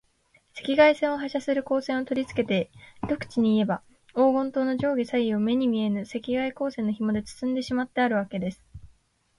[0.59, 2.71] 赤外線を発射する光線をとりつけて、
[3.07, 3.83] 一口にいえば、
[4.15, 8.63] 黄金塔の上下左右を、目に見えぬ赤外光線のひもでつつんでしまってあるわけです。